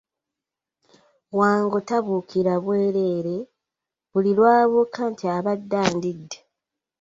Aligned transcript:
Wango 1.37 1.79
tabuukira 1.87 2.53
bwereere, 2.63 3.37
buli 4.11 4.31
lwabuuka 4.37 5.01
nti 5.11 5.23
abadde 5.35 5.77
andidde. 5.87 6.37